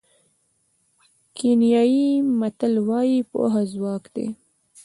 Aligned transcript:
کینیايي 1.35 2.05
متل 2.39 2.73
وایي 2.87 3.17
پوهه 3.31 3.61
ځواک 3.73 4.03
دی. 4.15 4.27